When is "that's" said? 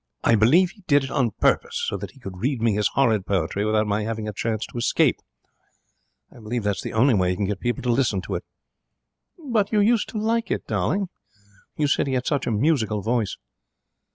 6.63-6.81